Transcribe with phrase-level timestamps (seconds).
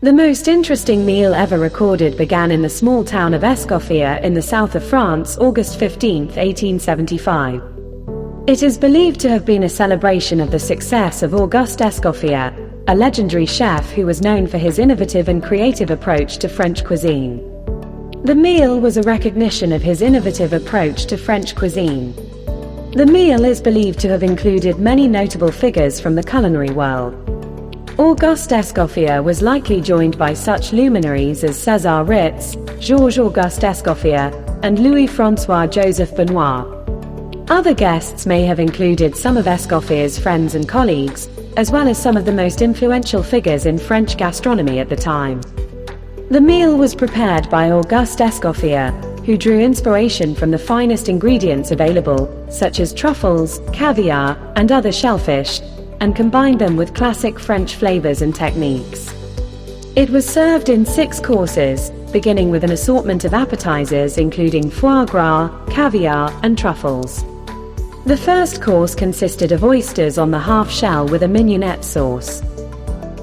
[0.00, 4.40] The most interesting meal ever recorded began in the small town of Escoffier in the
[4.40, 7.60] south of France, August 15, 1875.
[8.46, 12.54] It is believed to have been a celebration of the success of Auguste Escoffier,
[12.86, 17.38] a legendary chef who was known for his innovative and creative approach to French cuisine.
[18.22, 22.14] The meal was a recognition of his innovative approach to French cuisine.
[22.92, 27.27] The meal is believed to have included many notable figures from the culinary world.
[27.98, 34.32] Auguste Escoffier was likely joined by such luminaries as César Ritz, Georges Auguste Escoffier,
[34.62, 36.64] and Louis-François Joseph Benoit.
[37.50, 42.16] Other guests may have included some of Escoffier's friends and colleagues, as well as some
[42.16, 45.40] of the most influential figures in French gastronomy at the time.
[46.30, 48.92] The meal was prepared by Auguste Escoffier,
[49.26, 55.60] who drew inspiration from the finest ingredients available, such as truffles, caviar, and other shellfish,
[56.00, 59.14] and combined them with classic French flavors and techniques.
[59.96, 65.50] It was served in six courses, beginning with an assortment of appetizers including foie gras,
[65.70, 67.24] caviar, and truffles.
[68.06, 72.40] The first course consisted of oysters on the half shell with a mignonette sauce.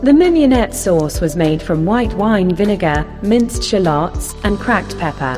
[0.03, 5.35] The mignonette sauce was made from white wine vinegar, minced shallots, and cracked pepper.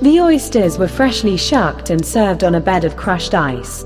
[0.00, 3.84] The oysters were freshly shucked and served on a bed of crushed ice.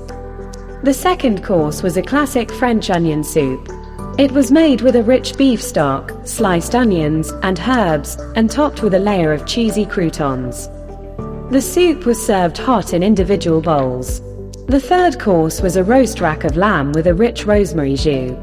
[0.81, 3.69] The second course was a classic French onion soup.
[4.17, 8.93] It was made with a rich beef stock, sliced onions, and herbs, and topped with
[8.93, 10.69] a layer of cheesy croutons.
[11.51, 14.21] The soup was served hot in individual bowls.
[14.67, 18.37] The third course was a roast rack of lamb with a rich rosemary jus.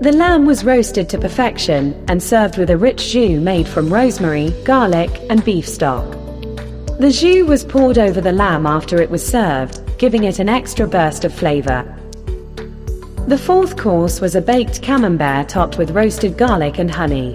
[0.00, 4.50] The lamb was roasted to perfection and served with a rich jus made from rosemary,
[4.64, 6.08] garlic, and beef stock.
[7.00, 10.86] The jus was poured over the lamb after it was served, giving it an extra
[10.86, 11.84] burst of flavor.
[13.26, 17.34] The fourth course was a baked camembert topped with roasted garlic and honey.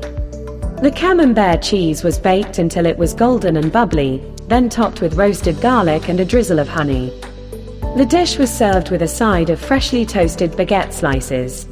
[0.81, 5.61] The camembert cheese was baked until it was golden and bubbly, then topped with roasted
[5.61, 7.09] garlic and a drizzle of honey.
[7.95, 11.67] The dish was served with a side of freshly toasted baguette slices.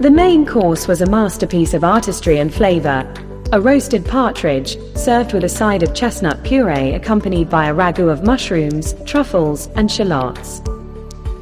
[0.00, 3.06] The main course was a masterpiece of artistry and flavor,
[3.52, 8.24] a roasted partridge, served with a side of chestnut puree accompanied by a ragout of
[8.24, 10.60] mushrooms, truffles, and shallots.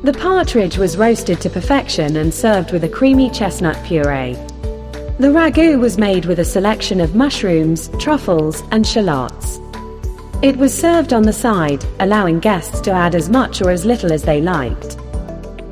[0.03, 4.35] The partridge was roasted to perfection and served with a creamy chestnut puree.
[5.19, 9.59] The ragout was made with a selection of mushrooms, truffles, and shallots.
[10.43, 14.13] It was served on the side, allowing guests to add as much or as little
[14.13, 14.99] as they liked.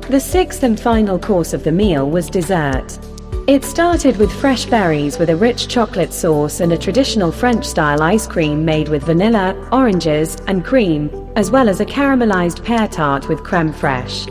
[0.09, 2.97] The sixth and final course of the meal was dessert.
[3.45, 8.01] It started with fresh berries with a rich chocolate sauce and a traditional French style
[8.01, 13.27] ice cream made with vanilla, oranges, and cream, as well as a caramelized pear tart
[13.27, 14.27] with creme fraiche.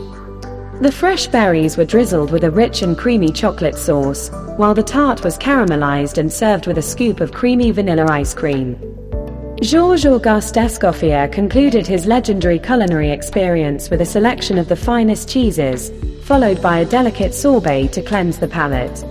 [0.81, 5.23] The fresh berries were drizzled with a rich and creamy chocolate sauce, while the tart
[5.23, 8.92] was caramelized and served with a scoop of creamy vanilla ice cream.
[9.63, 15.89] Georges Auguste Escoffier concluded his legendary culinary experience with a selection of the finest cheeses,
[16.25, 19.05] followed by a delicate sorbet to cleanse the palate.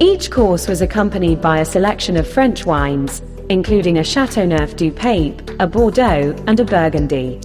[0.00, 5.48] Each course was accompanied by a selection of French wines, including a Chateauneuf du Pape,
[5.60, 7.40] a Bordeaux, and a Burgundy.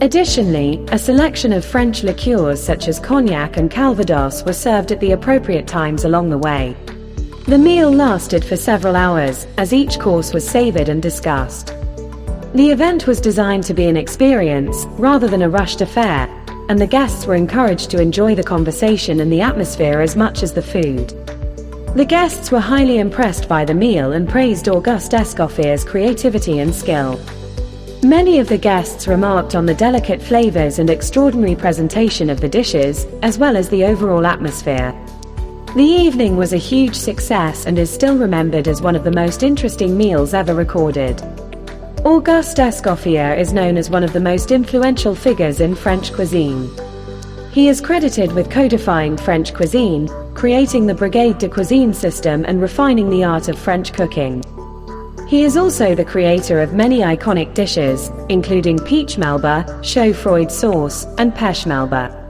[0.00, 5.10] Additionally, a selection of French liqueurs such as cognac and calvados were served at the
[5.10, 6.76] appropriate times along the way.
[7.48, 11.68] The meal lasted for several hours, as each course was savored and discussed.
[12.52, 16.28] The event was designed to be an experience, rather than a rushed affair,
[16.68, 20.52] and the guests were encouraged to enjoy the conversation and the atmosphere as much as
[20.52, 21.08] the food.
[21.96, 27.18] The guests were highly impressed by the meal and praised Auguste Escoffier's creativity and skill.
[28.02, 33.06] Many of the guests remarked on the delicate flavors and extraordinary presentation of the dishes,
[33.22, 34.92] as well as the overall atmosphere.
[35.78, 39.44] The evening was a huge success and is still remembered as one of the most
[39.44, 41.22] interesting meals ever recorded.
[42.04, 46.68] Auguste Escoffier is known as one of the most influential figures in French cuisine.
[47.52, 53.08] He is credited with codifying French cuisine, creating the Brigade de Cuisine system and refining
[53.08, 54.42] the art of French cooking.
[55.28, 61.32] He is also the creator of many iconic dishes, including peach melba, chaudfroid sauce, and
[61.34, 62.27] pêche melba.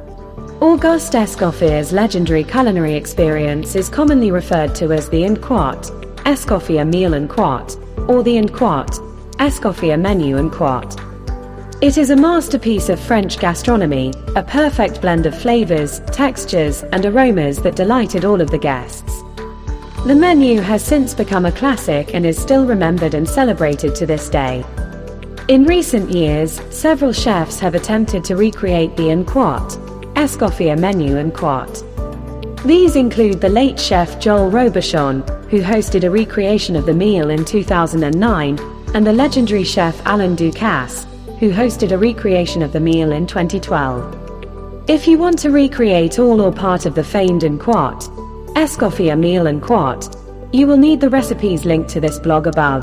[0.60, 5.84] Auguste Escoffier's legendary culinary experience is commonly referred to as the Inquart,
[6.25, 7.76] Escoffier meal and quart,
[8.08, 8.90] or the Inquart,
[9.37, 10.96] Escoffier menu and quart.
[11.81, 17.62] It is a masterpiece of French gastronomy, a perfect blend of flavors, textures, and aromas
[17.62, 19.22] that delighted all of the guests.
[20.06, 24.28] The menu has since become a classic and is still remembered and celebrated to this
[24.28, 24.64] day.
[25.46, 29.78] In recent years, several chefs have attempted to recreate the en quart,
[30.19, 31.85] Escoffier menu and quart.
[32.65, 37.44] These include the late chef Joel Robuchon, who hosted a recreation of the meal in
[37.44, 38.59] 2009,
[38.94, 41.05] and the legendary chef Alain Ducasse,
[41.38, 44.91] who hosted a recreation of the meal in 2012.
[44.91, 48.00] If you want to recreate all or part of the famed and quat,
[48.56, 50.17] Escoffier meal and quat,
[50.50, 52.82] you will need the recipes linked to this blog above.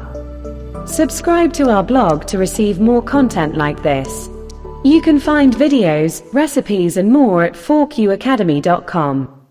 [0.87, 4.29] Subscribe to our blog to receive more content like this.
[4.85, 9.44] You can find videos, recipes and more at ForkUacademy.com.